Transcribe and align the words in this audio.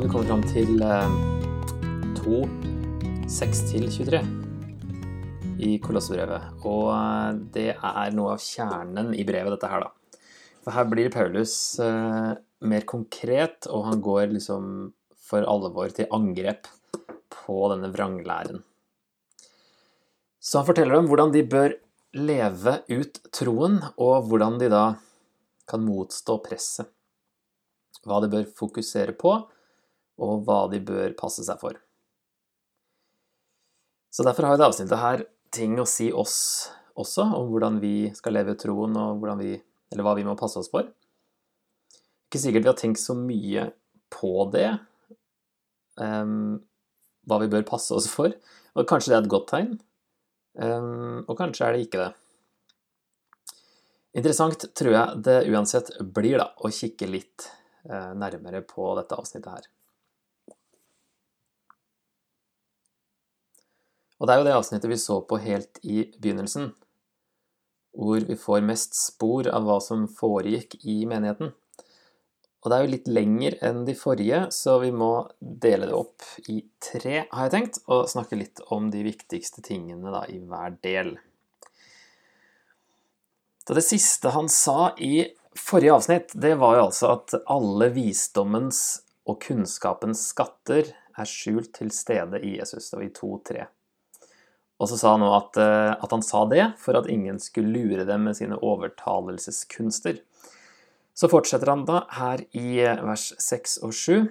har 0.00 0.06
vi 0.06 0.12
kommet 0.14 0.30
fram 0.30 0.42
til 0.48 0.78
eh, 0.80 1.10
2, 2.16 2.36
6-23 3.28 4.20
i 5.60 5.74
Kolossebrevet. 5.84 6.54
Og 6.64 6.86
eh, 6.94 7.40
det 7.52 7.66
er 7.74 8.14
noe 8.16 8.30
av 8.32 8.40
kjernen 8.40 9.10
i 9.12 9.26
brevet, 9.28 9.52
dette 9.52 9.68
her, 9.68 9.84
da. 9.84 10.22
For 10.64 10.72
her 10.72 10.88
blir 10.88 11.12
Paulus 11.12 11.52
eh, 11.84 12.30
mer 12.72 12.88
konkret, 12.88 13.68
og 13.68 13.90
han 13.90 14.00
går 14.08 14.32
liksom 14.38 14.72
for 15.20 15.44
alvor 15.44 15.92
til 15.92 16.08
angrep 16.16 16.72
på 17.36 17.60
denne 17.74 17.92
vranglæren. 17.92 18.64
Så 20.40 20.62
han 20.62 20.70
forteller 20.72 20.96
dem 20.96 21.12
hvordan 21.12 21.36
de 21.36 21.44
bør 21.44 21.76
leve 22.16 22.78
ut 22.88 23.20
troen, 23.36 23.82
og 24.00 24.32
hvordan 24.32 24.62
de 24.64 24.72
da 24.72 24.84
kan 25.68 25.84
motstå 25.84 26.40
presset. 26.48 26.88
Hva 28.00 28.24
de 28.24 28.32
bør 28.32 28.52
fokusere 28.64 29.12
på, 29.20 29.42
og 30.20 30.44
hva 30.46 30.64
de 30.72 30.80
bør 30.84 31.14
passe 31.18 31.44
seg 31.46 31.60
for. 31.62 31.78
Så 34.10 34.26
derfor 34.26 34.48
har 34.48 34.58
det 34.58 34.66
avsnittet 34.66 35.00
her 35.00 35.24
ting 35.54 35.78
å 35.80 35.88
si 35.88 36.10
oss 36.12 36.36
også, 36.98 37.24
om 37.38 37.50
hvordan 37.50 37.78
vi 37.82 38.10
skal 38.16 38.34
leve 38.36 38.56
troen, 38.58 38.96
og 38.98 39.22
vi, 39.40 39.54
eller 39.90 40.06
hva 40.06 40.16
vi 40.18 40.26
må 40.26 40.36
passe 40.38 40.58
oss 40.60 40.70
for. 40.72 40.88
Ikke 42.28 42.42
sikkert 42.42 42.66
vi 42.66 42.72
har 42.72 42.78
tenkt 42.78 43.02
så 43.02 43.16
mye 43.18 43.70
på 44.10 44.32
det, 44.52 44.68
um, 45.98 46.58
hva 47.26 47.38
vi 47.42 47.50
bør 47.52 47.66
passe 47.68 47.94
oss 47.94 48.10
for. 48.10 48.34
Og 48.74 48.88
kanskje 48.90 49.12
det 49.12 49.18
er 49.18 49.24
et 49.24 49.32
godt 49.32 49.48
tegn, 49.54 49.72
um, 50.58 51.22
og 51.26 51.36
kanskje 51.38 51.66
er 51.66 51.76
det 51.76 51.86
ikke 51.86 52.02
det. 52.04 52.10
Interessant 54.18 54.64
tror 54.74 54.94
jeg 54.94 55.22
det 55.26 55.36
uansett 55.52 55.92
blir 56.14 56.40
da, 56.42 56.48
å 56.58 56.70
kikke 56.74 57.06
litt 57.06 57.46
eh, 57.86 58.10
nærmere 58.18 58.64
på 58.66 58.88
dette 58.98 59.14
avsnittet 59.14 59.52
her. 59.52 59.68
Og 64.20 64.28
det 64.28 64.34
er 64.34 64.42
jo 64.42 64.46
det 64.50 64.58
avsnittet 64.58 64.92
vi 64.92 65.00
så 65.00 65.22
på 65.24 65.40
helt 65.40 65.80
i 65.80 66.04
begynnelsen, 66.20 66.74
hvor 67.96 68.20
vi 68.28 68.36
får 68.38 68.66
mest 68.68 68.98
spor 68.98 69.48
av 69.48 69.64
hva 69.66 69.78
som 69.82 70.04
foregikk 70.12 70.76
i 70.84 71.00
menigheten. 71.08 71.54
Og 72.60 72.68
det 72.68 72.76
er 72.76 72.84
jo 72.84 72.92
litt 72.92 73.08
lenger 73.08 73.56
enn 73.64 73.80
de 73.86 73.94
forrige, 73.96 74.42
så 74.52 74.76
vi 74.82 74.90
må 74.92 75.24
dele 75.40 75.88
det 75.88 75.96
opp 75.96 76.26
i 76.52 76.60
tre, 76.84 77.24
har 77.32 77.48
jeg 77.48 77.54
tenkt, 77.54 77.80
og 77.88 78.10
snakke 78.12 78.36
litt 78.36 78.60
om 78.68 78.90
de 78.92 79.00
viktigste 79.06 79.64
tingene 79.64 80.12
da, 80.12 80.26
i 80.28 80.36
hver 80.44 80.76
del. 80.84 81.14
Så 83.64 83.76
det 83.78 83.86
siste 83.86 84.34
han 84.34 84.50
sa 84.52 84.90
i 85.00 85.24
forrige 85.56 85.96
avsnitt, 85.96 86.36
det 86.36 86.56
var 86.60 86.76
jo 86.76 86.86
altså 86.90 87.14
at 87.14 87.38
alle 87.48 87.88
visdommens 87.96 88.82
og 89.24 89.40
kunnskapens 89.46 90.28
skatter 90.34 90.90
er 90.90 91.28
skjult 91.28 91.72
til 91.78 91.92
stede 91.94 92.42
i 92.44 92.58
Jesus. 92.58 92.90
Det 92.90 92.98
var 92.98 93.06
i 93.06 93.12
2-3. 93.16 93.68
Og 94.80 94.88
så 94.88 94.96
sa 94.96 95.14
han 95.14 95.24
òg 95.26 95.36
at, 95.36 95.58
eh, 95.60 95.92
at 95.92 96.12
han 96.14 96.24
sa 96.24 96.46
det 96.48 96.70
for 96.80 96.96
at 96.96 97.08
ingen 97.12 97.38
skulle 97.42 97.72
lure 97.74 98.06
dem 98.08 98.24
med 98.24 98.38
sine 98.38 98.56
overtalelseskunster. 98.56 100.22
Så 101.12 101.28
fortsetter 101.28 101.68
han 101.68 101.84
da 101.88 102.06
her 102.16 102.40
i 102.56 102.80
eh, 102.80 103.02
vers 103.04 103.30
6 103.36 103.76
og 103.84 103.92
7. 103.92 104.30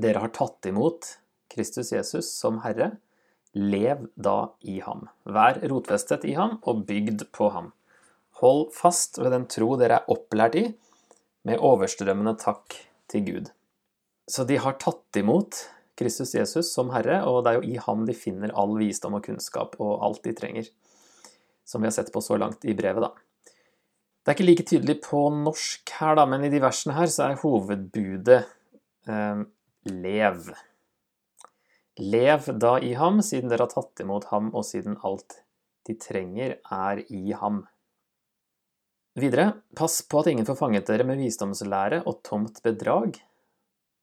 Dere 0.00 0.24
har 0.24 0.32
tatt 0.34 0.64
imot 0.70 1.18
Kristus 1.52 1.92
Jesus 1.92 2.32
som 2.32 2.62
Herre. 2.64 2.94
Lev 3.54 4.08
da 4.16 4.54
i 4.64 4.80
ham. 4.82 5.04
Vær 5.28 5.60
rotfestet 5.70 6.24
i 6.26 6.34
ham 6.38 6.56
og 6.64 6.86
bygd 6.88 7.28
på 7.36 7.52
ham. 7.54 7.70
Hold 8.40 8.72
fast 8.74 9.20
ved 9.20 9.30
den 9.30 9.44
tro 9.46 9.76
dere 9.78 10.00
er 10.00 10.10
opplært 10.10 10.56
i, 10.58 10.64
med 11.46 11.62
overstrømmende 11.62 12.34
takk 12.40 12.74
til 13.12 13.28
Gud. 13.28 13.52
Så 14.26 14.48
de 14.48 14.56
har 14.58 14.80
tatt 14.80 15.20
imot 15.20 15.60
Kristus 15.98 16.34
Jesus 16.34 16.72
som 16.74 16.90
Herre, 16.94 17.20
og 17.28 17.44
det 17.44 17.52
er 17.52 17.60
jo 17.60 17.74
i 17.74 17.80
ham 17.82 18.02
de 18.08 18.16
finner 18.18 18.54
all 18.58 18.74
visdom 18.78 19.18
og 19.18 19.26
kunnskap 19.26 19.76
og 19.78 20.02
alt 20.06 20.24
de 20.26 20.34
trenger, 20.36 20.70
som 21.64 21.82
vi 21.82 21.90
har 21.90 21.94
sett 21.96 22.12
på 22.14 22.22
så 22.24 22.38
langt 22.40 22.66
i 22.66 22.74
brevet, 22.76 23.06
da. 23.06 23.12
Det 24.24 24.32
er 24.32 24.38
ikke 24.38 24.48
like 24.48 24.64
tydelig 24.68 24.96
på 25.04 25.26
norsk 25.36 25.90
her, 26.00 26.16
da, 26.16 26.24
men 26.28 26.46
i 26.46 26.50
de 26.52 26.62
versene 26.64 26.96
her 26.96 27.10
så 27.12 27.26
er 27.26 27.40
hovedbudet 27.42 28.40
eh, 29.06 29.42
lev. 29.92 30.48
Lev 32.00 32.48
da 32.58 32.78
i 32.80 32.94
ham, 32.98 33.20
siden 33.22 33.52
dere 33.52 33.66
har 33.66 33.74
tatt 33.74 34.00
imot 34.02 34.30
ham, 34.32 34.48
og 34.56 34.64
siden 34.66 34.96
alt 35.04 35.42
de 35.84 35.96
trenger, 36.00 36.56
er 36.72 37.04
i 37.12 37.36
ham. 37.36 37.66
Videre, 39.20 39.60
pass 39.76 40.00
på 40.08 40.24
at 40.24 40.32
ingen 40.32 40.48
får 40.48 40.56
fanget 40.58 40.88
dere 40.88 41.04
med 41.06 41.20
visdomslære 41.20 42.00
og 42.08 42.22
tomt 42.26 42.64
bedrag, 42.64 43.20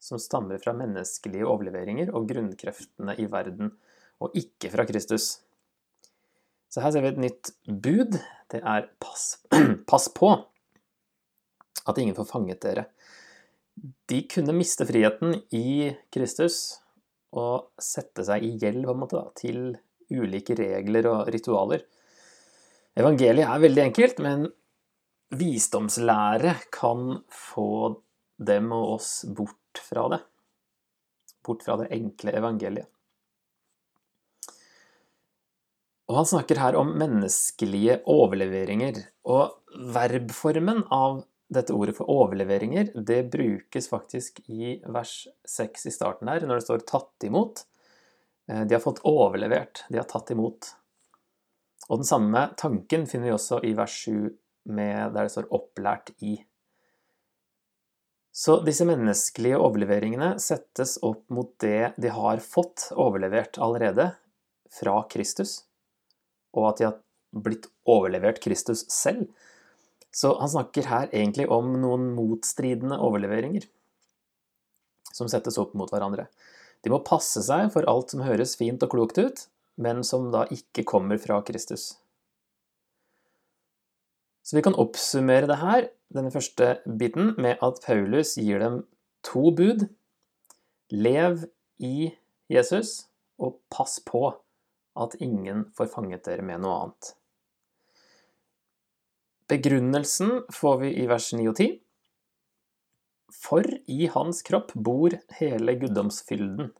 som 0.01 0.19
stammer 0.21 0.57
fra 0.61 0.73
menneskelige 0.73 1.45
overleveringer 1.45 2.09
og 2.17 2.25
grunnkreftene 2.31 3.15
i 3.21 3.27
verden, 3.29 3.71
og 4.21 4.33
ikke 4.37 4.71
fra 4.73 4.85
Kristus. 4.89 5.35
Så 6.71 6.81
her 6.81 6.93
ser 6.93 7.03
vi 7.05 7.11
et 7.11 7.21
nytt 7.21 7.51
bud. 7.67 8.17
Det 8.51 8.61
er 8.61 8.87
pass, 9.01 9.35
pass 9.91 10.09
på 10.15 10.33
at 11.89 12.01
ingen 12.01 12.17
får 12.17 12.29
fanget 12.29 12.61
dere. 12.63 12.87
De 14.09 14.23
kunne 14.29 14.55
miste 14.57 14.85
friheten 14.89 15.37
i 15.55 15.91
Kristus 16.13 16.81
og 17.31 17.71
sette 17.81 18.25
seg 18.27 18.43
i 18.43 18.55
gjeld 18.59 18.83
på 18.85 18.95
en 18.95 19.01
måte, 19.01 19.21
da, 19.21 19.31
til 19.37 19.71
ulike 20.11 20.57
regler 20.57 21.07
og 21.07 21.29
ritualer. 21.31 21.85
Evangeliet 22.99 23.47
er 23.47 23.63
veldig 23.63 23.83
enkelt, 23.85 24.19
men 24.23 24.49
visdomslære 25.39 26.57
kan 26.75 27.21
få 27.31 28.01
dem 28.41 28.71
og 28.75 28.97
oss 28.97 29.11
bort 29.31 29.60
fra 29.79 30.07
det. 30.09 30.19
Bort 31.45 31.63
fra 31.63 31.77
det 31.77 31.91
enkle 31.95 32.33
evangeliet. 32.37 32.89
Og 36.11 36.17
han 36.19 36.27
snakker 36.27 36.59
her 36.59 36.75
om 36.75 36.91
menneskelige 36.99 38.01
overleveringer. 38.11 38.97
Og 39.31 39.79
verbformen 39.95 40.83
av 40.91 41.21
dette 41.51 41.75
ordet 41.75 41.95
for 41.97 42.11
overleveringer, 42.11 42.91
det 42.95 43.23
brukes 43.31 43.87
faktisk 43.91 44.41
i 44.51 44.77
vers 44.91 45.27
6 45.47 45.87
i 45.87 45.93
starten 45.95 46.27
her, 46.31 46.43
når 46.47 46.59
det 46.59 46.65
står 46.67 46.83
'tatt 46.87 47.27
imot'. 47.27 47.65
Eh, 48.47 48.63
de 48.67 48.75
har 48.75 48.83
fått 48.83 49.03
overlevert, 49.03 49.83
de 49.89 49.97
har 49.97 50.07
tatt 50.07 50.31
imot. 50.31 50.75
Og 51.89 51.99
den 51.99 52.07
samme 52.07 52.53
tanken 52.57 53.07
finner 53.07 53.31
vi 53.31 53.35
også 53.35 53.63
i 53.63 53.73
vers 53.73 53.91
7, 53.91 54.37
der 54.67 55.11
det 55.11 55.31
står 55.31 55.47
'opplært 55.51 56.11
i'. 56.19 56.43
Så 58.31 58.61
disse 58.63 58.85
menneskelige 58.87 59.59
overleveringene 59.59 60.33
settes 60.39 60.95
opp 61.03 61.25
mot 61.35 61.51
det 61.59 61.91
de 61.99 62.11
har 62.15 62.39
fått 62.43 62.87
overlevert 62.95 63.59
allerede 63.59 64.13
fra 64.71 65.01
Kristus, 65.11 65.65
og 66.55 66.69
at 66.69 66.79
de 66.79 66.87
har 66.87 66.97
blitt 67.43 67.67
overlevert 67.89 68.39
Kristus 68.43 68.85
selv. 68.91 69.27
Så 70.15 70.33
han 70.39 70.51
snakker 70.51 70.87
her 70.87 71.11
egentlig 71.11 71.47
om 71.51 71.73
noen 71.83 72.09
motstridende 72.15 72.99
overleveringer 73.03 73.67
som 75.11 75.27
settes 75.31 75.59
opp 75.59 75.75
mot 75.75 75.91
hverandre. 75.91 76.27
De 76.83 76.91
må 76.91 77.01
passe 77.05 77.43
seg 77.45 77.67
for 77.73 77.87
alt 77.89 78.13
som 78.13 78.23
høres 78.25 78.55
fint 78.59 78.83
og 78.83 78.93
klokt 78.93 79.19
ut, 79.19 79.45
men 79.81 80.05
som 80.07 80.29
da 80.33 80.45
ikke 80.51 80.87
kommer 80.87 81.19
fra 81.21 81.41
Kristus. 81.47 81.91
Så 84.41 84.57
vi 84.57 84.63
kan 84.65 84.75
oppsummere 84.79 85.47
det 85.51 85.59
her, 85.61 85.89
denne 86.15 86.31
første 86.33 86.77
biten, 86.85 87.33
med 87.41 87.61
at 87.63 87.81
Paulus 87.85 88.35
gir 88.39 88.61
dem 88.63 88.81
to 89.25 89.51
bud. 89.55 89.87
Lev 90.91 91.45
i 91.79 92.11
Jesus, 92.51 93.07
og 93.39 93.57
pass 93.71 93.99
på 94.05 94.27
at 94.99 95.15
ingen 95.23 95.65
får 95.77 95.91
fanget 95.93 96.25
dere 96.27 96.43
med 96.45 96.61
noe 96.63 96.77
annet. 96.83 97.13
Begrunnelsen 99.51 100.45
får 100.53 100.77
vi 100.83 100.91
i 101.01 101.07
vers 101.11 101.31
9 101.35 101.47
og 101.51 101.57
10. 101.59 101.71
For 103.35 103.67
i 103.91 104.05
hans 104.11 104.43
kropp 104.47 104.71
bor 104.75 105.15
hele 105.39 105.75
guddomsfylden, 105.79 106.71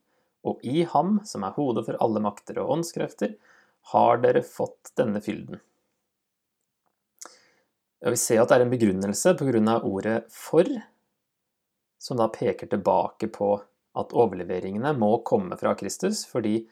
og 0.48 0.64
i 0.68 0.84
ham, 0.94 1.20
som 1.28 1.44
er 1.48 1.56
hodet 1.56 1.86
for 1.88 2.00
alle 2.04 2.22
makter 2.24 2.60
og 2.62 2.78
åndskrefter, 2.78 3.36
har 3.92 4.22
dere 4.24 4.44
fått 4.46 4.94
denne 5.00 5.22
fylden. 5.24 5.60
Og 8.02 8.16
vi 8.16 8.20
ser 8.20 8.42
at 8.42 8.50
det 8.50 8.58
er 8.58 8.66
en 8.66 8.74
begrunnelse 8.74 9.36
pga. 9.38 9.80
ordet 9.84 10.26
'for', 10.30 10.82
som 12.00 12.18
da 12.18 12.28
peker 12.28 12.68
tilbake 12.68 13.28
på 13.28 13.62
at 13.96 14.14
overleveringene 14.14 14.94
må 14.98 15.22
komme 15.24 15.58
fra 15.58 15.76
Kristus, 15.76 16.26
fordi 16.26 16.68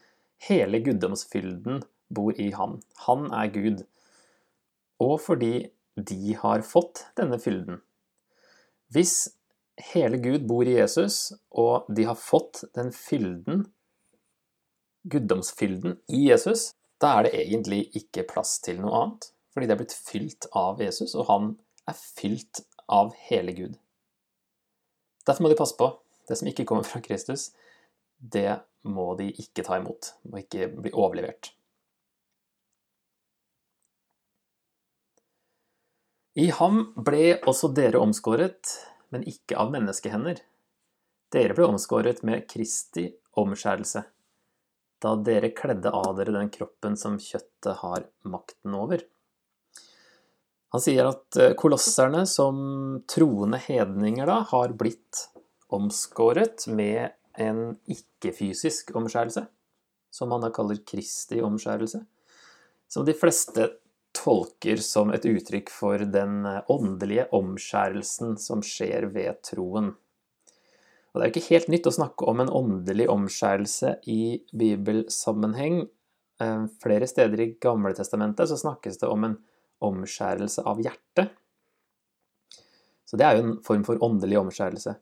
hele 0.48 0.80
guddomsfylden 0.80 1.84
bor 2.10 2.34
i 2.40 2.52
han. 2.52 2.82
Han 3.06 3.32
er 3.32 3.52
Gud. 3.54 3.86
Og 5.00 5.22
fordi 5.22 5.70
de 5.96 6.36
har 6.36 6.62
fått 6.62 7.06
denne 7.20 7.40
fylden. 7.40 7.82
Hvis 8.90 9.30
hele 9.94 10.18
Gud 10.18 10.48
bor 10.48 10.68
i 10.68 10.78
Jesus, 10.80 11.34
og 11.52 11.86
de 11.96 12.08
har 12.10 12.16
fått 12.16 12.64
den 12.76 12.92
fylden, 12.92 13.68
guddomsfylden, 15.04 16.00
i 16.10 16.30
Jesus, 16.30 16.74
da 17.00 17.20
er 17.20 17.28
det 17.28 17.36
egentlig 17.46 17.84
ikke 17.96 18.28
plass 18.28 18.58
til 18.64 18.82
noe 18.82 19.04
annet. 19.04 19.30
Fordi 19.60 19.68
det 19.68 19.74
er 19.76 19.80
blitt 19.82 19.92
fylt 19.92 20.46
av 20.56 20.78
Jesus, 20.80 21.12
og 21.20 21.26
han 21.28 21.48
er 21.92 21.96
fylt 22.00 22.62
av 22.88 23.10
hele 23.28 23.52
Gud. 23.52 23.74
Derfor 25.28 25.44
må 25.44 25.52
de 25.52 25.58
passe 25.60 25.76
på. 25.76 25.90
Det 26.32 26.38
som 26.40 26.48
ikke 26.48 26.64
kommer 26.70 26.88
fra 26.88 27.02
Kristus, 27.04 27.50
det 28.24 28.62
må 28.88 29.10
de 29.20 29.28
ikke 29.44 29.66
ta 29.68 29.82
imot. 29.82 30.14
Må 30.32 30.40
ikke 30.46 30.70
bli 30.72 30.94
overlevert. 30.96 31.52
I 36.40 36.48
ham 36.56 36.86
ble 36.96 37.36
også 37.44 37.74
dere 37.76 38.00
omskåret, 38.00 38.78
men 39.12 39.28
ikke 39.28 39.60
av 39.60 39.76
menneskehender. 39.76 40.40
Dere 41.36 41.60
ble 41.60 41.68
omskåret 41.68 42.24
med 42.24 42.48
Kristi 42.48 43.10
omskjærelse, 43.44 44.08
da 45.04 45.18
dere 45.20 45.52
kledde 45.52 45.92
av 45.92 46.16
dere 46.16 46.40
den 46.40 46.56
kroppen 46.56 46.96
som 46.96 47.20
kjøttet 47.20 47.84
har 47.84 48.08
makten 48.24 48.80
over. 48.88 49.04
Han 50.74 50.84
sier 50.84 51.10
at 51.10 51.38
eh, 51.40 51.56
kolosserne 51.58 52.26
som 52.30 52.60
troende 53.10 53.58
hedninger 53.64 54.30
da 54.30 54.42
har 54.52 54.76
blitt 54.78 55.26
omskåret 55.74 56.68
med 56.70 57.16
en 57.40 57.74
ikke-fysisk 57.90 58.94
omskjærelse, 58.98 59.46
som 60.14 60.34
han 60.34 60.46
da 60.46 60.52
kaller 60.54 60.82
Kristi 60.86 61.42
omskjærelse, 61.46 62.04
som 62.90 63.06
de 63.06 63.16
fleste 63.18 63.70
tolker 64.16 64.82
som 64.82 65.14
et 65.14 65.26
uttrykk 65.30 65.72
for 65.74 66.06
den 66.06 66.44
eh, 66.46 66.62
åndelige 66.70 67.30
omskjærelsen 67.36 68.38
som 68.42 68.62
skjer 68.66 69.10
ved 69.14 69.42
troen. 69.46 69.94
Og 71.10 71.18
Det 71.18 71.26
er 71.26 71.32
ikke 71.34 71.50
helt 71.50 71.70
nytt 71.74 71.88
å 71.90 71.96
snakke 71.96 72.26
om 72.30 72.42
en 72.44 72.52
åndelig 72.54 73.08
omskjærelse 73.10 73.96
i 74.14 74.44
bibelsammenheng. 74.54 75.88
Eh, 76.42 76.66
flere 76.84 77.10
steder 77.10 77.42
i 77.42 77.54
Gamle 77.62 77.96
Testamentet 77.98 78.52
så 78.52 78.58
snakkes 78.60 79.02
det 79.02 79.10
om 79.10 79.26
en 79.26 79.40
omskjærelse 79.86 80.64
av 80.68 80.82
hjertet. 80.84 81.36
Så 83.10 83.18
det 83.18 83.26
er 83.26 83.38
jo 83.38 83.46
en 83.46 83.60
form 83.66 83.86
for 83.88 84.02
åndelig 84.06 84.38
omskjærelse. 84.42 84.96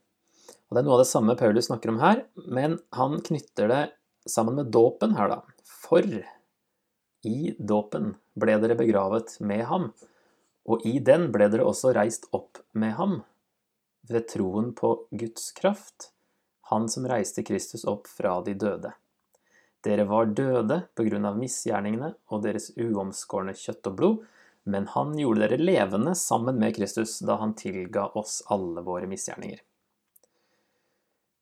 Og 0.67 0.75
Det 0.75 0.81
er 0.81 0.87
noe 0.87 0.97
av 0.97 1.03
det 1.03 1.11
samme 1.11 1.35
Paulus 1.39 1.69
snakker 1.69 1.91
om 1.91 2.01
her, 2.01 2.25
men 2.47 2.77
han 2.95 3.19
knytter 3.23 3.71
det 3.71 3.83
sammen 4.27 4.59
med 4.59 4.71
dåpen 4.71 5.15
her, 5.15 5.31
da. 5.31 5.41
For 5.63 6.03
i 7.27 7.55
dåpen 7.59 8.13
ble 8.39 8.57
dere 8.61 8.77
begravet 8.79 9.37
med 9.39 9.63
ham, 9.67 9.89
og 10.67 10.83
i 10.87 10.99
den 10.99 11.29
ble 11.31 11.47
dere 11.51 11.67
også 11.67 11.93
reist 11.95 12.27
opp 12.35 12.59
med 12.75 12.95
ham, 12.99 13.21
ved 14.07 14.27
troen 14.31 14.71
på 14.75 14.93
Guds 15.11 15.51
kraft, 15.55 16.11
han 16.71 16.87
som 16.91 17.07
reiste 17.07 17.43
Kristus 17.47 17.85
opp 17.87 18.07
fra 18.11 18.37
de 18.43 18.55
døde. 18.59 18.91
Dere 19.83 20.07
var 20.09 20.31
døde 20.35 20.81
på 20.95 21.05
grunn 21.07 21.27
av 21.27 21.37
misgjerningene 21.39 22.13
og 22.31 22.43
deres 22.43 22.73
uomskårne 22.75 23.55
kjøtt 23.55 23.87
og 23.91 23.97
blod, 23.99 24.23
men 24.67 24.87
han 24.93 25.15
gjorde 25.17 25.45
dere 25.45 25.61
levende 25.61 26.13
sammen 26.17 26.59
med 26.59 26.75
Kristus 26.75 27.17
da 27.25 27.39
han 27.41 27.55
tilga 27.57 28.09
oss 28.19 28.41
alle 28.53 28.83
våre 28.85 29.09
misgjerninger. 29.09 29.61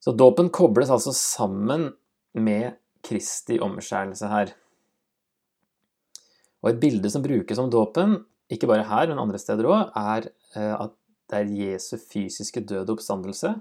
Så 0.06 0.14
dåpen 0.14 0.52
kobles 0.54 0.92
altså 0.94 1.14
sammen 1.18 1.90
med 2.38 2.78
Kristi 3.06 3.58
omskjærelse 3.62 4.30
her. 4.30 4.52
Og 6.62 6.72
et 6.72 6.82
bilde 6.82 7.10
som 7.14 7.24
brukes 7.26 7.62
om 7.62 7.72
dåpen, 7.74 8.20
ikke 8.50 8.70
bare 8.70 8.86
her, 8.86 9.10
men 9.10 9.22
andre 9.22 9.42
steder 9.42 9.68
òg, 9.70 9.90
er 9.98 10.30
eh, 10.58 10.74
at 10.74 10.94
det 11.30 11.40
er 11.40 11.56
Jesu 11.58 11.96
fysiske 11.98 12.62
død 12.62 12.84
og 12.86 13.00
oppstandelse 13.00 13.56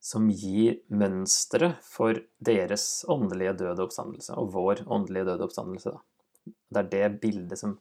som 0.00 0.30
gir 0.32 0.78
mønsteret 0.88 1.82
for 1.84 2.22
deres 2.40 3.04
åndelige 3.10 3.58
død 3.60 3.74
og 3.74 3.88
oppstandelse, 3.88 4.36
og 4.38 4.54
vår 4.54 4.84
åndelige 4.86 5.26
død 5.28 5.42
og 5.42 5.48
oppstandelse. 5.50 5.92
Da. 5.92 6.54
Det 6.70 6.80
er 6.80 6.90
det 6.94 7.20
bildet 7.20 7.60
som 7.60 7.76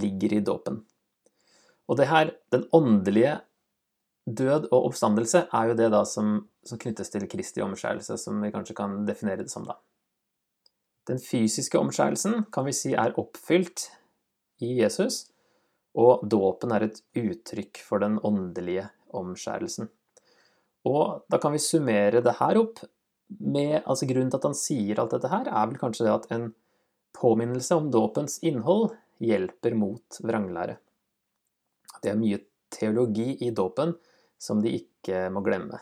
ligger 0.00 0.36
i 0.36 0.44
dåpen. 0.44 0.82
Og 1.86 1.98
det 2.00 2.08
her, 2.10 2.32
den 2.52 2.66
åndelige 2.74 3.38
død 4.26 4.68
og 4.72 4.90
oppstandelse, 4.90 5.46
er 5.54 5.70
jo 5.70 5.76
det 5.78 5.90
da 5.94 6.02
som, 6.08 6.40
som 6.66 6.80
knyttes 6.82 7.12
til 7.12 7.28
Kristi 7.30 7.62
omskjærelse, 7.62 8.18
som 8.18 8.40
vi 8.42 8.50
kanskje 8.54 8.76
kan 8.78 9.04
definere 9.06 9.44
det 9.44 9.52
som, 9.52 9.66
da. 9.68 9.78
Den 11.06 11.20
fysiske 11.22 11.78
omskjærelsen 11.78 12.48
kan 12.54 12.66
vi 12.66 12.74
si 12.74 12.90
er 12.98 13.14
oppfylt 13.20 13.86
i 14.66 14.72
Jesus, 14.80 15.28
og 15.96 16.26
dåpen 16.28 16.74
er 16.74 16.88
et 16.88 16.98
uttrykk 17.16 17.78
for 17.86 18.02
den 18.02 18.18
åndelige 18.26 18.88
omskjærelsen. 19.14 19.88
Og 20.86 21.22
da 21.30 21.38
kan 21.42 21.54
vi 21.54 21.62
summere 21.62 22.22
det 22.22 22.36
her 22.40 22.58
opp 22.60 22.82
med 23.38 23.80
altså 23.84 24.06
Grunnen 24.10 24.30
til 24.30 24.38
at 24.38 24.48
han 24.48 24.58
sier 24.58 25.00
alt 25.02 25.14
dette 25.14 25.30
her, 25.30 25.48
er 25.48 25.70
vel 25.70 25.80
kanskje 25.80 26.06
det 26.06 26.14
at 26.14 26.28
en 26.34 26.50
påminnelse 27.16 27.78
om 27.78 27.88
dåpens 27.90 28.38
innhold 28.46 28.92
hjelper 29.22 29.76
mot 29.78 30.18
vranglære. 30.22 30.76
Det 32.02 32.12
er 32.12 32.18
mye 32.20 32.40
teologi 32.72 33.32
i 33.46 33.52
dåpen 33.54 33.94
som 34.38 34.60
de 34.62 34.74
ikke 34.78 35.28
må 35.32 35.42
glemme. 35.46 35.78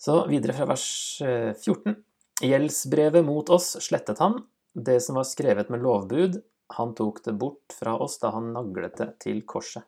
Så 0.00 0.22
videre 0.30 0.56
fra 0.56 0.70
vers 0.70 0.86
14. 1.20 1.90
Eh, 1.92 1.98
Gjeldsbrevet 2.40 3.24
mot 3.26 3.50
oss 3.52 3.74
slettet 3.84 4.22
han, 4.22 4.38
det 4.72 5.02
som 5.04 5.18
var 5.18 5.26
skrevet 5.28 5.68
med 5.68 5.82
lovbud, 5.84 6.38
han 6.78 6.94
tok 6.96 7.18
det 7.26 7.34
bort 7.36 7.74
fra 7.76 7.98
oss 8.00 8.16
da 8.22 8.30
han 8.32 8.52
naglet 8.54 8.96
det 8.96 9.10
til 9.20 9.42
korset. 9.44 9.84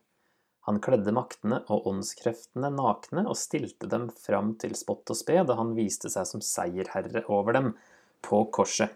Han 0.69 0.79
kledde 0.85 1.15
maktene 1.15 1.63
og 1.73 1.87
åndskreftene 1.91 2.69
nakne 2.75 3.25
og 3.25 3.39
stilte 3.39 3.89
dem 3.91 4.11
fram 4.15 4.53
til 4.63 4.77
spott 4.79 5.11
og 5.11 5.19
spe 5.19 5.41
da 5.49 5.57
han 5.59 5.73
viste 5.79 6.11
seg 6.13 6.29
som 6.29 6.45
seierherre 6.45 7.25
over 7.33 7.57
dem 7.57 7.73
på 8.23 8.45
korset. 8.55 8.93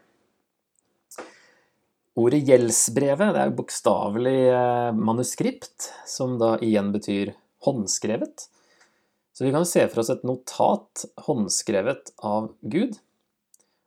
Ordet 2.17 2.47
gjeldsbrevet 2.49 3.35
det 3.37 3.41
er 3.43 3.57
bokstavelig 3.57 4.39
eh, 4.49 4.93
manuskript, 4.97 5.91
som 6.09 6.39
da 6.41 6.55
igjen 6.65 6.89
betyr 6.95 7.35
håndskrevet. 7.67 8.47
Så 9.37 9.45
vi 9.45 9.53
kan 9.53 9.67
se 9.69 9.83
for 9.91 10.01
oss 10.01 10.11
et 10.15 10.25
notat 10.25 11.05
håndskrevet 11.27 12.15
av 12.25 12.55
Gud. 12.65 12.97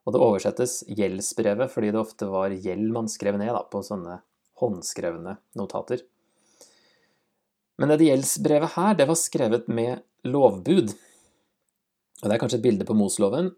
Og 0.05 0.13
det 0.13 0.21
oversettes 0.21 0.83
gjeldsbrevet 0.85 1.73
fordi 1.73 1.89
det 1.93 2.01
ofte 2.03 2.29
var 2.29 2.53
gjeld 2.53 2.93
man 2.93 3.09
skrev 3.09 3.39
ned 3.41 3.49
da, 3.49 3.63
på 3.65 3.81
sånne 3.85 4.19
håndskrevne 4.61 5.39
notater. 5.57 6.05
Men 7.81 7.95
det 7.95 8.11
gjeldsbrevet 8.11 8.75
her, 8.75 8.93
det 8.99 9.09
var 9.09 9.17
skrevet 9.17 9.73
med 9.73 10.03
lovbud. 10.27 10.93
Og 12.21 12.27
det 12.27 12.35
er 12.35 12.41
kanskje 12.43 12.59
et 12.59 12.67
bilde 12.67 12.85
på 12.85 12.97
Mosloven, 12.97 13.53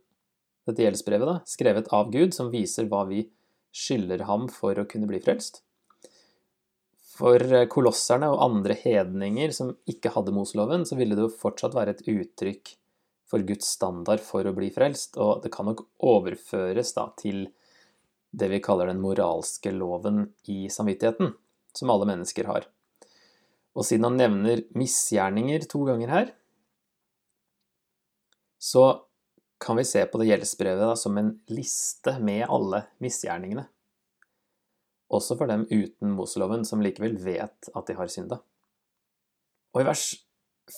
dette 0.70 0.86
gjeldsbrevet, 0.86 1.28
da, 1.28 1.38
skrevet 1.50 1.92
av 1.92 2.12
Gud, 2.14 2.36
som 2.38 2.52
viser 2.54 2.88
hva 2.88 3.04
vi 3.10 3.26
skylder 3.72 4.26
ham 4.28 4.48
for 4.52 4.78
å 4.78 4.88
kunne 4.90 5.10
bli 5.10 5.22
frelst. 5.24 5.62
For 7.12 7.44
kolosserne 7.72 8.30
og 8.32 8.42
andre 8.44 8.76
hedninger 8.78 9.52
som 9.56 9.74
ikke 9.90 10.14
hadde 10.16 10.34
Mosloven, 10.36 10.86
så 10.88 10.98
ville 11.00 11.18
det 11.18 11.28
jo 11.28 11.40
fortsatt 11.42 11.76
være 11.78 11.96
et 11.96 12.06
uttrykk 12.10 12.76
for 13.32 13.44
Guds 13.48 13.70
standard 13.78 14.24
for 14.24 14.48
å 14.48 14.56
bli 14.56 14.72
frelst, 14.74 15.16
og 15.22 15.44
det 15.44 15.54
kan 15.54 15.70
nok 15.70 15.86
overføres 16.04 16.92
da 16.98 17.08
til 17.20 17.46
det 18.32 18.48
vi 18.52 18.62
kaller 18.64 18.90
den 18.92 19.02
moralske 19.04 19.72
loven 19.76 20.26
i 20.52 20.66
samvittigheten, 20.72 21.34
som 21.76 21.92
alle 21.94 22.08
mennesker 22.10 22.48
har. 22.48 22.68
Og 23.76 23.88
siden 23.88 24.10
han 24.10 24.20
nevner 24.20 24.66
misgjerninger 24.76 25.68
to 25.72 25.86
ganger 25.88 26.12
her, 26.12 26.34
så 28.62 28.86
kan 29.62 29.78
vi 29.78 29.86
se 29.86 30.02
på 30.10 30.18
det 30.18 30.32
gjeldsbrevet 30.32 30.82
da, 30.82 30.96
som 30.98 31.18
en 31.18 31.36
liste 31.54 32.16
med 32.24 32.48
alle 32.50 32.84
misgjerningene. 33.04 33.68
Også 35.12 35.36
for 35.38 35.52
dem 35.52 35.68
uten 35.70 36.16
Moseloven, 36.16 36.66
som 36.66 36.82
likevel 36.82 37.18
vet 37.22 37.70
at 37.70 37.88
de 37.88 37.98
har 37.98 38.10
synda. 38.12 38.40
Og 39.76 39.84
i 39.84 39.88
vers 39.88 40.06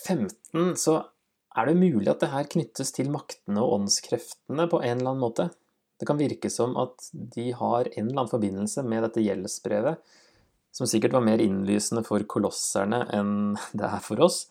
15 0.03 0.73
så 0.79 0.99
er 1.53 1.69
det 1.69 1.77
mulig 1.77 2.09
at 2.09 2.23
det 2.23 2.31
her 2.33 2.49
knyttes 2.49 2.91
til 2.95 3.11
maktene 3.13 3.61
og 3.61 3.77
åndskreftene 3.79 4.65
på 4.69 4.81
en 4.81 4.97
eller 4.97 5.13
annen 5.13 5.23
måte? 5.23 5.47
Det 6.01 6.09
kan 6.09 6.19
virke 6.19 6.49
som 6.51 6.73
at 6.81 7.07
de 7.13 7.51
har 7.55 7.87
en 7.93 8.07
eller 8.07 8.23
annen 8.23 8.31
forbindelse 8.31 8.83
med 8.83 9.05
dette 9.05 9.23
gjeldsbrevet, 9.23 10.01
som 10.73 10.89
sikkert 10.89 11.13
var 11.13 11.23
mer 11.25 11.41
innlysende 11.41 12.01
for 12.05 12.25
kolosserne 12.27 13.03
enn 13.13 13.53
det 13.77 13.85
er 13.87 14.01
for 14.03 14.25
oss. 14.25 14.47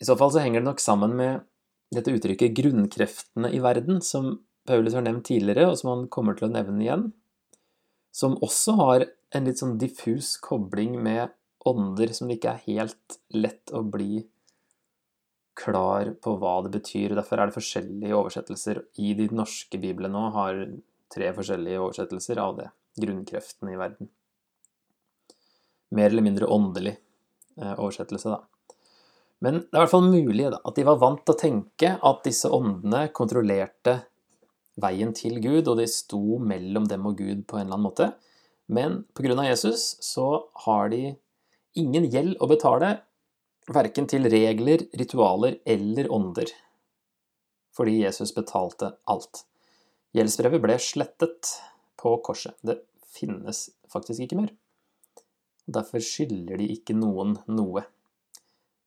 I 0.00 0.06
så 0.06 0.16
fall 0.18 0.32
så 0.32 0.42
henger 0.44 0.62
det 0.62 0.70
nok 0.70 0.82
sammen 0.82 1.18
med 1.18 1.42
dette 1.92 2.14
uttrykket 2.14 2.54
'grunnkreftene 2.56 3.50
i 3.52 3.60
verden', 3.60 4.00
som 4.02 4.38
Paulus 4.66 4.94
har 4.94 5.04
nevnt 5.04 5.26
tidligere, 5.28 5.68
og 5.70 5.78
som 5.78 5.90
han 5.90 6.08
kommer 6.08 6.36
til 6.38 6.48
å 6.48 6.54
nevne 6.54 6.80
igjen, 6.82 7.12
som 8.14 8.38
også 8.40 8.76
har 8.80 9.06
en 9.34 9.44
litt 9.44 9.60
sånn 9.60 9.78
diffus 9.78 10.36
kobling 10.40 10.96
med 11.02 11.34
ånder 11.66 12.12
som 12.14 12.28
det 12.28 12.38
ikke 12.38 12.54
er 12.54 12.64
helt 12.68 13.18
lett 13.34 13.72
å 13.74 13.82
bli 13.82 14.24
klar 15.58 16.12
på 16.22 16.34
hva 16.40 16.54
det 16.64 16.74
betyr. 16.76 17.14
Derfor 17.16 17.40
er 17.40 17.50
det 17.50 17.56
forskjellige 17.56 18.18
oversettelser. 18.18 18.82
I 19.00 19.14
de 19.18 19.28
norske 19.32 19.80
biblene 19.80 20.12
nå 20.14 20.28
har 20.34 20.60
tre 21.14 21.30
forskjellige 21.36 21.82
oversettelser 21.82 22.40
av 22.42 22.58
det. 22.58 22.68
Grunnkreftene 23.00 23.74
i 23.74 23.78
verden. 23.78 24.10
Mer 25.94 26.10
eller 26.10 26.26
mindre 26.26 26.50
åndelig 26.50 26.96
eh, 26.96 27.74
oversettelse, 27.74 28.34
da. 28.34 28.42
Men 29.44 29.60
det 29.60 29.76
er 29.76 29.82
i 29.82 29.84
hvert 29.84 29.92
fall 29.92 30.08
mulig 30.08 30.48
da, 30.48 30.58
at 30.64 30.76
de 30.78 30.86
var 30.88 31.00
vant 31.02 31.20
til 31.20 31.34
å 31.34 31.40
tenke 31.40 31.90
at 32.00 32.22
disse 32.24 32.48
åndene 32.48 33.08
kontrollerte 33.16 33.98
veien 34.80 35.12
til 35.14 35.38
Gud, 35.42 35.68
og 35.68 35.78
de 35.78 35.86
sto 35.90 36.38
mellom 36.40 36.88
dem 36.90 37.04
og 37.10 37.18
Gud 37.20 37.44
på 37.48 37.58
en 37.58 37.66
eller 37.66 37.76
annen 37.76 37.88
måte. 37.90 38.08
Men 38.72 39.02
pga. 39.14 39.36
Jesus 39.44 39.98
så 40.02 40.48
har 40.64 40.88
de 40.94 41.14
ingen 41.76 42.08
gjeld 42.10 42.38
å 42.40 42.48
betale 42.48 42.94
verken 43.68 44.08
til 44.08 44.28
regler, 44.32 44.86
ritualer 44.96 45.58
eller 45.66 46.10
ånder, 46.12 46.50
fordi 47.74 48.00
Jesus 48.02 48.32
betalte 48.36 48.94
alt. 49.10 49.44
Gjeldsbrevet 50.14 50.62
ble 50.62 50.76
slettet 50.78 51.54
på 51.98 52.16
korset. 52.24 52.54
Det 52.62 52.78
finnes 53.14 53.66
faktisk 53.90 54.24
ikke 54.24 54.38
mer. 54.38 54.52
Derfor 55.66 56.02
skylder 56.04 56.60
de 56.60 56.68
ikke 56.76 56.96
noen 56.96 57.38
noe. 57.50 57.86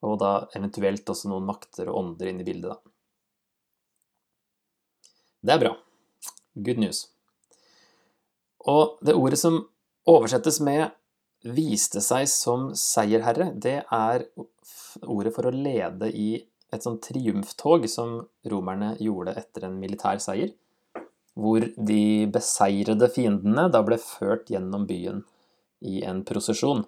Og 0.05 0.19
da 0.21 0.31
eventuelt 0.57 1.09
også 1.09 1.31
noen 1.31 1.47
makter 1.47 1.89
og 1.89 1.97
ånder 2.01 2.29
inn 2.29 2.41
i 2.43 2.47
bildet, 2.47 2.75
da. 2.75 2.93
Det 5.47 5.53
er 5.53 5.61
bra. 5.61 5.73
Good 6.57 6.81
news. 6.81 7.05
Og 8.67 8.97
det 9.05 9.15
ordet 9.15 9.39
som 9.39 9.61
oversettes 10.09 10.59
med 10.59 10.89
'viste 11.45 12.01
seg 12.01 12.27
som 12.27 12.71
seierherre', 12.73 13.53
det 13.53 13.85
er 13.91 14.25
ordet 15.03 15.33
for 15.35 15.47
å 15.47 15.53
lede 15.53 16.09
i 16.11 16.43
et 16.73 16.83
sånt 16.83 17.01
triumftog 17.01 17.87
som 17.89 18.27
romerne 18.51 18.95
gjorde 18.99 19.37
etter 19.39 19.67
en 19.67 19.79
militær 19.79 20.19
seier, 20.19 20.51
hvor 21.37 21.61
de 21.61 22.27
beseirede 22.33 23.07
fiendene 23.13 23.67
da 23.71 23.83
ble 23.85 23.99
ført 24.01 24.49
gjennom 24.51 24.87
byen 24.89 25.23
i 25.85 26.01
en 26.03 26.23
prosesjon. 26.25 26.83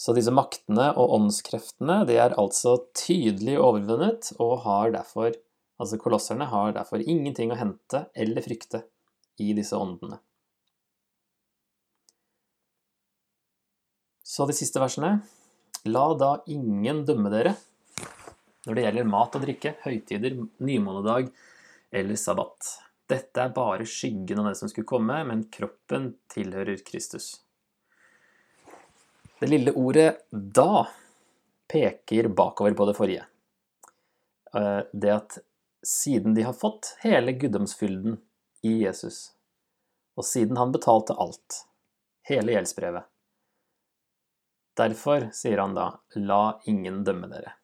Så 0.00 0.14
disse 0.16 0.32
maktene 0.32 0.86
og 0.96 1.12
åndskreftene 1.18 1.98
de 2.08 2.16
er 2.22 2.32
altså 2.40 2.78
tydelig 2.96 3.58
overvunnet, 3.60 4.30
og 4.40 4.62
har 4.64 4.94
derfor, 4.94 5.34
altså 5.76 5.98
kolosserne 6.00 6.46
har 6.48 6.72
derfor 6.78 7.04
ingenting 7.04 7.52
å 7.52 7.58
hente 7.60 8.06
eller 8.16 8.46
frykte 8.46 8.86
i 9.44 9.50
disse 9.56 9.76
åndene. 9.76 10.16
Så 14.24 14.46
de 14.48 14.56
siste 14.56 14.80
versene. 14.80 15.18
La 15.88 16.06
da 16.14 16.34
ingen 16.52 17.04
dømme 17.08 17.32
dere 17.32 17.54
når 18.66 18.76
det 18.76 18.82
gjelder 18.84 19.08
mat 19.08 19.36
og 19.36 19.44
drikke, 19.44 19.74
høytider, 19.84 20.36
nymånedag 20.60 21.30
eller 21.96 22.20
sabbat. 22.20 22.72
Dette 23.08 23.42
er 23.42 23.54
bare 23.56 23.88
skyggen 23.88 24.42
av 24.42 24.50
det 24.50 24.58
som 24.60 24.68
skulle 24.70 24.88
komme, 24.88 25.16
men 25.26 25.46
kroppen 25.52 26.12
tilhører 26.30 26.84
Kristus. 26.86 27.32
Det 29.40 29.48
lille 29.48 29.72
ordet 29.72 30.26
'da' 30.32 30.86
peker 31.72 32.28
bakover 32.28 32.74
på 32.76 32.86
det 32.86 32.94
forrige. 32.96 33.26
Eh, 34.54 34.82
det 34.92 35.12
at 35.14 35.38
siden 35.86 36.34
de 36.34 36.42
har 36.42 36.52
fått 36.52 36.96
hele 37.00 37.32
guddomsfylden 37.32 38.18
i 38.62 38.82
Jesus, 38.82 39.32
og 40.16 40.26
siden 40.28 40.60
han 40.60 40.74
betalte 40.74 41.16
alt, 41.16 41.62
hele 42.28 42.52
gjeldsbrevet 42.52 43.08
Derfor 44.80 45.26
sier 45.36 45.58
han 45.60 45.74
da, 45.76 45.86
la 46.16 46.60
ingen 46.70 47.02
dømme 47.04 47.28
dere. 47.28 47.56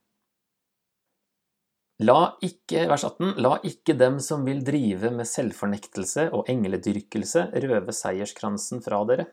La 2.04 2.37
ikke, 2.45 2.83
vers 2.90 3.06
18, 3.09 3.37
la 3.40 3.54
ikke 3.64 3.95
dem 3.97 4.18
som 4.21 4.42
vil 4.45 4.61
drive 4.64 5.12
med 5.14 5.28
selvfornektelse 5.28 6.26
og 6.37 6.50
engledyrkelse, 6.52 7.47
røve 7.64 7.95
seierskransen 7.97 8.83
fra 8.85 9.00
dere. 9.09 9.30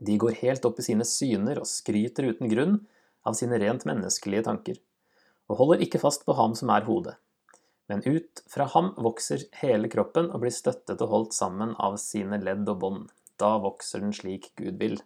De 0.00 0.16
går 0.18 0.40
helt 0.40 0.64
opp 0.66 0.80
i 0.80 0.86
sine 0.86 1.06
syner 1.06 1.60
og 1.62 1.68
skryter 1.70 2.30
uten 2.32 2.50
grunn 2.50 2.78
av 3.24 3.36
sine 3.38 3.58
rent 3.62 3.86
menneskelige 3.88 4.46
tanker, 4.48 4.80
og 5.48 5.60
holder 5.60 5.84
ikke 5.86 6.02
fast 6.02 6.26
på 6.26 6.34
ham 6.38 6.56
som 6.58 6.72
er 6.74 6.86
hodet. 6.88 7.14
Men 7.88 8.00
ut 8.06 8.40
fra 8.48 8.66
ham 8.72 8.92
vokser 8.96 9.44
hele 9.60 9.90
kroppen 9.92 10.30
og 10.32 10.40
blir 10.42 10.54
støttet 10.54 11.02
og 11.04 11.10
holdt 11.12 11.36
sammen 11.36 11.74
av 11.76 11.98
sine 12.00 12.40
ledd 12.40 12.68
og 12.72 12.80
bånd. 12.80 13.10
Da 13.40 13.56
vokser 13.60 14.00
den 14.00 14.14
slik 14.16 14.52
Gud 14.56 14.78
vil. 14.80 14.96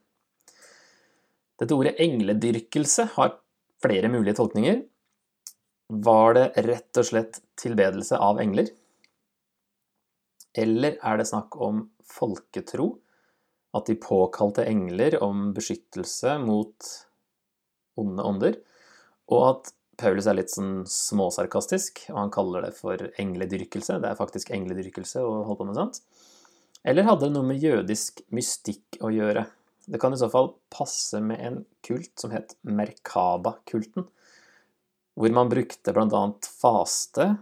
Dette 1.58 1.74
ordet 1.74 1.96
engledyrkelse 1.98 3.08
har 3.16 3.34
flere 3.82 4.10
mulige 4.12 4.36
tolkninger. 4.38 4.84
Var 5.88 6.36
det 6.36 6.46
rett 6.68 7.00
og 7.00 7.08
slett 7.08 7.40
tilbedelse 7.58 8.18
av 8.22 8.38
engler? 8.42 8.70
Eller 10.58 10.98
er 11.02 11.18
det 11.18 11.26
snakk 11.30 11.56
om 11.62 11.86
folketro? 12.06 12.92
At 13.76 13.88
de 13.88 13.98
påkalte 14.00 14.64
engler 14.68 15.18
om 15.24 15.50
beskyttelse 15.56 16.38
mot 16.40 16.92
onde 17.98 18.24
ånder, 18.24 18.56
og 19.28 19.44
at 19.50 19.72
Paulus 19.98 20.28
er 20.30 20.38
litt 20.38 20.52
sånn 20.52 20.84
småsarkastisk, 20.86 22.04
og 22.12 22.18
han 22.20 22.32
kaller 22.32 22.68
det 22.68 22.74
for 22.78 23.02
engledyrkelse. 23.18 23.98
Det 23.98 24.12
er 24.12 24.18
faktisk 24.18 24.52
engledyrkelse 24.54 25.24
å 25.26 25.40
holde 25.48 25.58
på 25.58 25.66
med 25.66 25.78
sånt. 25.80 25.98
Eller 26.86 27.06
hadde 27.08 27.26
det 27.26 27.34
noe 27.34 27.48
med 27.48 27.58
jødisk 27.58 28.22
mystikk 28.34 29.00
å 29.02 29.10
gjøre? 29.10 29.42
Det 29.88 29.98
kan 30.00 30.14
i 30.14 30.20
så 30.20 30.28
fall 30.30 30.52
passe 30.70 31.18
med 31.24 31.42
en 31.42 31.58
kult 31.84 32.12
som 32.20 32.30
het 32.30 32.54
Merkaba-kulten, 32.62 34.06
hvor 35.18 35.34
man 35.34 35.50
brukte 35.50 35.94
bl.a. 35.96 36.22
faste, 36.46 37.32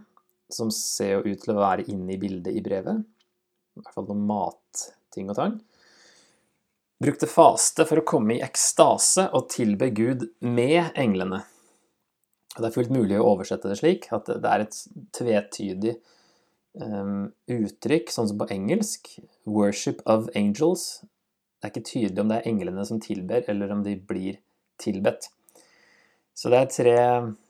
som 0.49 0.71
ser 0.73 1.27
ut 1.27 1.43
til 1.43 1.53
å 1.53 1.61
være 1.61 1.85
inne 1.91 2.15
i 2.15 2.19
bildet 2.21 2.55
i 2.57 2.63
brevet, 2.65 3.03
i 3.03 3.83
hvert 3.83 3.93
fall 3.93 4.07
noen 4.09 4.25
matting 4.31 5.29
og 5.29 5.37
tang, 5.37 5.59
brukte 7.03 7.29
faste 7.29 7.85
for 7.85 8.01
å 8.01 8.07
komme 8.07 8.37
i 8.37 8.43
ekstase 8.45 9.27
og 9.37 9.49
tilbe 9.53 9.91
Gud 9.95 10.25
med 10.41 10.97
englene. 10.97 11.43
Det 12.57 12.69
er 12.69 12.73
fullt 12.73 12.93
mulig 12.93 13.19
å 13.19 13.27
oversette 13.35 13.69
det 13.69 13.77
slik 13.79 14.07
at 14.15 14.29
det 14.31 14.49
er 14.49 14.63
et 14.65 14.77
tvetydig 15.13 15.93
um, 16.81 17.27
uttrykk, 17.53 18.09
sånn 18.09 18.31
som 18.31 18.41
på 18.41 18.49
engelsk. 18.53 19.11
'Worship 19.45 20.01
of 20.09 20.31
angels'. 20.33 21.03
Det 21.57 21.69
er 21.69 21.73
ikke 21.73 21.89
tydelig 21.89 22.21
om 22.21 22.31
det 22.31 22.39
er 22.39 22.49
englene 22.49 22.85
som 22.85 23.01
tilber, 23.01 23.45
eller 23.49 23.73
om 23.73 23.83
de 23.85 23.95
blir 23.97 24.41
tilbedt. 24.81 25.29
Så 26.37 26.49
det 26.53 26.59
er 26.59 26.73
tre 26.73 26.97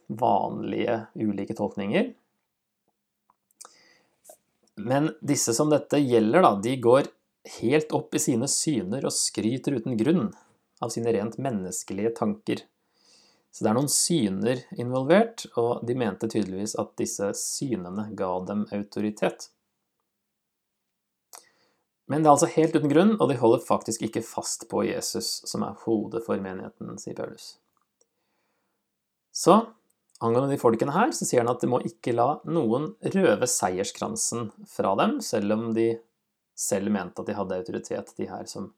vanlige 0.07 1.01
ulike 1.15 1.55
tolkninger. 1.55 2.13
Men 4.77 5.09
disse 5.25 5.55
som 5.57 5.71
dette 5.71 5.99
gjelder, 5.99 6.43
da, 6.45 6.51
de 6.63 6.75
går 6.79 7.09
helt 7.59 7.93
opp 7.95 8.15
i 8.15 8.21
sine 8.21 8.49
syner 8.51 9.05
og 9.07 9.15
skryter 9.15 9.77
uten 9.79 9.97
grunn 9.99 10.31
av 10.83 10.91
sine 10.93 11.13
rent 11.15 11.37
menneskelige 11.41 12.13
tanker. 12.19 12.63
Så 13.51 13.63
det 13.63 13.71
er 13.71 13.77
noen 13.77 13.91
syner 13.91 14.63
involvert, 14.77 15.47
og 15.57 15.85
de 15.87 15.95
mente 15.97 16.29
tydeligvis 16.29 16.75
at 16.77 16.91
disse 16.99 17.31
synene 17.39 18.09
ga 18.17 18.31
dem 18.45 18.67
autoritet. 18.75 19.49
Men 22.07 22.23
det 22.23 22.29
er 22.29 22.35
altså 22.35 22.51
helt 22.53 22.75
uten 22.77 22.91
grunn, 22.91 23.15
og 23.17 23.31
de 23.31 23.39
holder 23.39 23.63
faktisk 23.65 24.05
ikke 24.07 24.23
fast 24.23 24.67
på 24.71 24.85
Jesus, 24.87 25.41
som 25.49 25.65
er 25.65 25.79
hodet 25.83 26.21
for 26.27 26.39
menigheten, 26.43 26.93
sier 27.01 27.17
Paulus. 27.17 27.55
Så 29.35 29.57
angående 30.23 30.53
de 30.53 30.61
folkene 30.61 30.95
her, 30.95 31.11
så 31.13 31.27
sier 31.27 31.43
han 31.43 31.51
at 31.51 31.61
de 31.61 31.69
må 31.69 31.81
ikke 31.85 32.15
la 32.15 32.37
noen 32.47 32.93
røve 33.15 33.49
seierskransen 33.51 34.51
fra 34.71 34.93
dem, 35.01 35.17
selv 35.21 35.57
om 35.57 35.67
de 35.75 35.97
selv 36.57 36.91
mente 36.93 37.21
at 37.21 37.29
de 37.29 37.37
hadde 37.37 37.59
autoritet, 37.61 38.13
de 38.17 38.29
her 38.29 38.47
som 38.49 38.71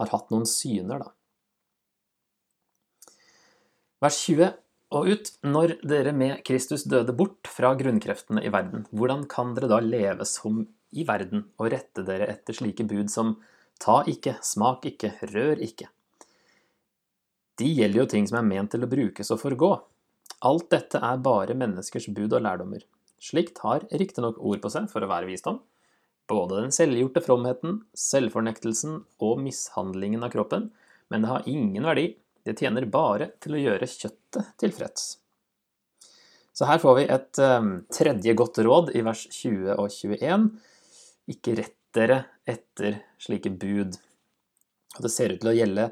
har 0.00 0.12
hatt 0.12 0.32
noen 0.32 0.44
syner, 0.48 1.02
da. 1.02 1.12
Vers 4.02 4.18
20 4.26 4.50
og 4.92 5.08
ut. 5.08 5.30
Når 5.46 5.76
dere 5.86 6.12
med 6.16 6.42
Kristus 6.46 6.84
døde 6.90 7.14
bort 7.16 7.48
fra 7.48 7.72
grunnkreftene 7.78 8.42
i 8.44 8.52
verden, 8.52 8.86
hvordan 8.90 9.24
kan 9.30 9.54
dere 9.56 9.70
da 9.70 9.80
leve 9.84 10.26
som 10.28 10.64
i 10.92 11.06
verden 11.08 11.46
og 11.56 11.70
rette 11.72 12.04
dere 12.04 12.28
etter 12.28 12.56
slike 12.56 12.84
bud 12.88 13.08
som 13.12 13.36
ta 13.82 14.02
ikke, 14.10 14.36
smak 14.44 14.84
ikke, 14.90 15.14
rør 15.32 15.62
ikke? 15.64 15.88
De 17.60 17.68
gjelder 17.68 18.02
jo 18.02 18.10
ting 18.10 18.26
som 18.28 18.40
er 18.40 18.48
ment 18.48 18.72
til 18.72 18.84
å 18.84 18.90
brukes 18.90 19.30
og 19.32 19.40
forgå. 19.40 19.72
Alt 20.48 20.70
dette 20.74 20.98
er 20.98 21.22
bare 21.22 21.54
menneskers 21.54 22.08
bud 22.10 22.32
og 22.32 22.42
lærdommer. 22.42 22.82
Slikt 23.22 23.60
har 23.62 23.84
riktignok 23.92 24.40
ord 24.42 24.62
på 24.64 24.70
seg 24.72 24.88
for 24.90 25.04
å 25.04 25.10
være 25.10 25.28
visdom, 25.30 25.60
både 26.30 26.60
den 26.62 26.74
selvgjorte 26.74 27.22
fromheten, 27.24 27.80
selvfornektelsen 27.98 29.00
og 29.22 29.40
mishandlingen 29.42 30.22
av 30.24 30.32
kroppen, 30.34 30.70
men 31.12 31.24
det 31.24 31.32
har 31.32 31.48
ingen 31.50 31.88
verdi, 31.88 32.12
det 32.46 32.58
tjener 32.58 32.86
bare 32.90 33.32
til 33.42 33.56
å 33.56 33.60
gjøre 33.62 33.88
kjøttet 33.90 34.54
tilfreds. 34.60 35.10
Så 36.52 36.68
her 36.68 36.80
får 36.82 36.96
vi 36.98 37.04
et 37.14 37.40
um, 37.40 37.72
tredje 37.92 38.34
godt 38.36 38.60
råd 38.64 38.92
i 38.98 39.02
vers 39.06 39.22
20 39.30 39.76
og 39.78 39.88
21. 39.88 40.48
Ikke 41.32 41.54
rett 41.56 41.78
dere 41.96 42.18
etter 42.48 42.98
slike 43.20 43.52
bud. 43.56 43.96
Og 44.98 45.06
det 45.06 45.12
ser 45.12 45.32
ut 45.32 45.40
til 45.40 45.52
å 45.52 45.56
gjelde 45.56 45.88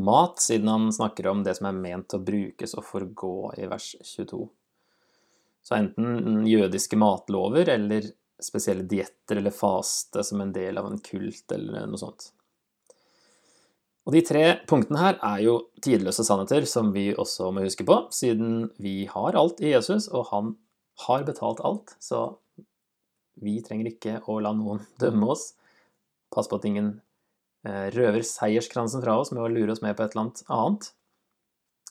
mat, 0.00 0.40
siden 0.42 0.70
han 0.70 0.88
snakker 0.94 1.28
om 1.30 1.44
det 1.46 1.56
som 1.58 1.68
er 1.70 1.78
ment 1.78 2.14
å 2.16 2.22
brukes 2.22 2.74
og 2.78 2.86
forgå 2.86 3.34
i 3.58 3.68
vers 3.70 3.92
22. 4.02 4.42
Så 5.62 5.76
enten 5.76 6.46
jødiske 6.48 6.98
matlover 6.98 7.68
eller 7.70 8.10
spesielle 8.44 8.86
dietter 8.88 9.40
eller 9.40 9.54
faste 9.54 10.24
som 10.26 10.42
en 10.42 10.52
del 10.54 10.78
av 10.80 10.88
en 10.88 11.00
kult 11.04 11.52
eller 11.54 11.88
noe 11.90 12.00
sånt. 12.00 12.30
Og 14.08 14.14
De 14.16 14.22
tre 14.26 14.44
punktene 14.68 14.98
her 14.98 15.18
er 15.22 15.42
jo 15.44 15.54
tidløse 15.84 16.24
sannheter 16.26 16.64
som 16.68 16.88
vi 16.94 17.10
også 17.12 17.50
må 17.54 17.62
huske 17.66 17.84
på, 17.86 17.98
siden 18.14 18.70
vi 18.80 19.04
har 19.10 19.36
alt 19.38 19.60
i 19.62 19.74
Jesus, 19.74 20.08
og 20.08 20.30
han 20.32 20.54
har 21.04 21.26
betalt 21.28 21.60
alt. 21.64 21.94
Så 22.02 22.24
vi 23.40 23.58
trenger 23.64 23.92
ikke 23.92 24.18
å 24.26 24.40
la 24.42 24.54
noen 24.56 24.82
dømme 25.02 25.30
oss. 25.34 25.52
Pass 26.32 26.48
på 26.48 26.60
at 26.60 26.66
ingen 26.68 26.94
eh, 27.66 27.90
røver 27.94 28.24
seierskransen 28.26 29.04
fra 29.04 29.18
oss 29.20 29.34
med 29.34 29.44
å 29.44 29.52
lure 29.52 29.76
oss 29.76 29.84
med 29.84 29.96
på 29.98 30.06
et 30.06 30.16
eller 30.16 30.32
annet. 30.56 30.90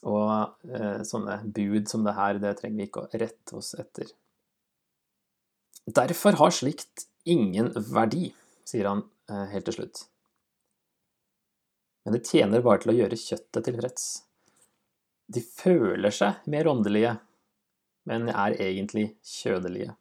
Og 0.00 0.70
eh, 0.72 1.02
sånne 1.06 1.40
bud 1.44 1.90
som 1.90 2.06
det 2.06 2.16
her, 2.16 2.40
det 2.42 2.56
trenger 2.58 2.82
vi 2.82 2.88
ikke 2.88 3.04
å 3.04 3.10
rette 3.20 3.58
oss 3.58 3.74
etter. 3.78 4.10
Derfor 5.96 6.36
har 6.38 6.52
slikt 6.54 7.06
ingen 7.24 7.70
verdi, 7.74 8.30
sier 8.68 8.88
han 8.90 9.04
eh, 9.30 9.46
helt 9.54 9.66
til 9.68 9.78
slutt. 9.78 10.02
Men 12.04 12.16
det 12.16 12.26
tjener 12.28 12.62
bare 12.64 12.82
til 12.82 12.92
å 12.92 12.98
gjøre 12.98 13.18
kjøttet 13.18 13.66
tilfreds. 13.66 14.04
De 15.30 15.42
føler 15.44 16.14
seg 16.14 16.46
mer 16.50 16.68
åndelige, 16.70 17.16
men 18.10 18.30
er 18.32 18.56
egentlig 18.60 19.10
kjødelige. 19.26 19.94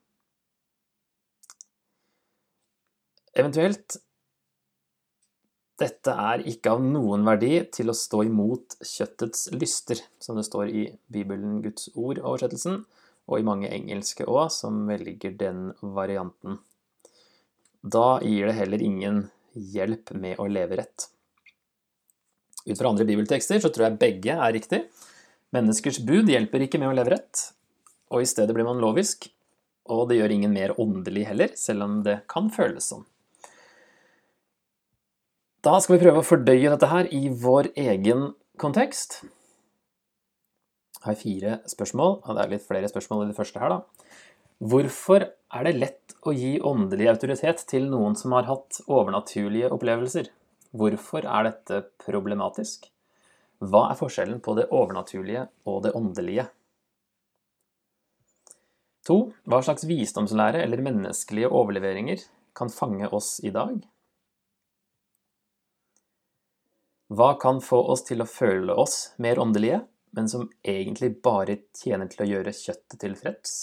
Eventuelt 3.39 3.99
dette 5.79 6.11
er 6.11 6.41
ikke 6.49 6.73
av 6.75 6.81
noen 6.83 7.23
verdi 7.23 7.53
til 7.71 7.91
å 7.91 7.95
stå 7.95 8.25
imot 8.27 8.75
kjøttets 8.83 9.47
lyster, 9.55 10.01
som 10.19 10.35
det 10.35 10.43
står 10.47 10.71
i 10.75 10.81
Bibelen 11.07 11.61
Guds 11.63 11.87
ord-oversettelsen, 11.93 12.81
og 13.29 13.37
i 13.37 13.45
mange 13.45 13.69
engelske 13.69 14.25
òg, 14.25 14.49
som 14.53 14.81
velger 14.89 15.35
den 15.37 15.69
varianten. 15.85 16.57
Da 17.81 18.19
gir 18.25 18.49
det 18.49 18.57
heller 18.57 18.81
ingen 18.83 19.27
hjelp 19.53 20.11
med 20.17 20.41
å 20.41 20.47
leve 20.49 20.81
rett. 20.81 21.07
Ut 22.65 22.77
fra 22.77 22.89
andre 22.89 23.05
bibeltekster 23.07 23.61
så 23.61 23.71
tror 23.71 23.87
jeg 23.87 24.01
begge 24.01 24.35
er 24.35 24.55
riktig. 24.55 24.81
Menneskers 25.55 26.01
bud 26.05 26.29
hjelper 26.29 26.65
ikke 26.65 26.81
med 26.81 26.91
å 26.91 26.97
leve 26.97 27.15
rett, 27.15 27.45
og 28.13 28.25
i 28.25 28.29
stedet 28.29 28.53
blir 28.57 28.67
man 28.67 28.81
lovisk. 28.81 29.29
Og 29.89 30.09
det 30.09 30.19
gjør 30.19 30.35
ingen 30.35 30.53
mer 30.53 30.75
åndelig 30.81 31.23
heller, 31.31 31.55
selv 31.57 31.85
om 31.85 31.95
det 32.05 32.19
kan 32.29 32.51
føles 32.53 32.91
sånn. 32.91 33.07
Da 35.65 35.79
skal 35.81 35.97
vi 35.97 36.03
prøve 36.03 36.21
å 36.21 36.27
fordøye 36.27 36.69
dette 36.71 36.87
her 36.87 37.09
i 37.15 37.27
vår 37.35 37.71
egen 37.79 38.29
kontekst. 38.61 39.23
Har 41.05 41.15
fire 41.15 41.59
spørsmål, 41.69 42.17
og 42.25 42.35
det 42.35 42.43
er 42.43 42.51
litt 42.53 42.65
flere 42.67 42.89
spørsmål 42.91 43.23
i 43.23 43.29
det 43.29 43.37
første 43.37 43.61
her, 43.61 43.71
da. 43.71 44.09
Hvorfor 44.59 45.23
er 45.23 45.63
det 45.63 45.77
lett 45.77 46.15
å 46.27 46.33
gi 46.35 46.57
åndelig 46.59 47.07
autoritet 47.13 47.63
til 47.71 47.85
noen 47.87 48.17
som 48.19 48.35
har 48.35 48.49
hatt 48.49 48.81
overnaturlige 48.91 49.69
opplevelser? 49.71 50.27
Hvorfor 50.75 51.23
er 51.23 51.47
dette 51.47 51.83
problematisk? 52.03 52.89
Hva 53.63 53.85
er 53.91 53.99
forskjellen 53.99 54.41
på 54.43 54.55
det 54.59 54.67
overnaturlige 54.75 55.45
og 55.67 55.85
det 55.85 55.93
åndelige? 55.95 56.49
To, 59.07 59.31
hva 59.47 59.61
slags 59.63 59.87
visdomslære 59.89 60.61
eller 60.65 60.83
menneskelige 60.85 61.49
overleveringer 61.49 62.27
kan 62.55 62.69
fange 62.69 63.07
oss 63.15 63.37
i 63.47 63.53
dag? 63.55 63.79
Hva 67.09 67.31
kan 67.41 67.57
få 67.63 67.79
oss 67.89 68.03
til 68.05 68.21
å 68.21 68.29
føle 68.29 68.75
oss 68.77 69.15
mer 69.17 69.39
åndelige, 69.41 69.79
men 70.15 70.29
som 70.31 70.49
egentlig 70.65 71.15
bare 71.23 71.59
tjener 71.77 72.09
til 72.11 72.25
å 72.25 72.29
gjøre 72.29 72.55
kjøttet 72.55 72.99
tilfreds? 73.03 73.55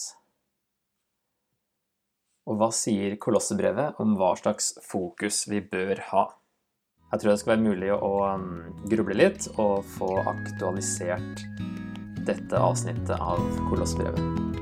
Og 2.47 2.61
hva 2.61 2.71
sier 2.75 3.17
Kolossebrevet 3.19 3.99
om 4.03 4.15
hva 4.21 4.35
slags 4.39 4.77
fokus 4.87 5.45
vi 5.51 5.61
bør 5.67 6.03
ha? 6.13 6.27
Jeg 7.11 7.23
tror 7.23 7.33
det 7.33 7.39
skal 7.43 7.55
være 7.55 7.67
mulig 7.67 7.91
å 7.95 8.13
um, 8.35 8.47
gruble 8.91 9.19
litt 9.19 9.49
og 9.57 9.87
få 9.97 10.13
aktualisert 10.27 11.43
dette 12.27 12.59
avsnittet 12.59 13.15
av 13.19 13.43
Kolossebrevet. 13.71 14.56